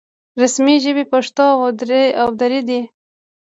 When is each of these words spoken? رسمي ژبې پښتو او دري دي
رسمي 0.41 0.75
ژبې 0.83 1.03
پښتو 1.11 1.47
او 2.21 2.27
دري 2.39 2.61
دي 2.67 2.81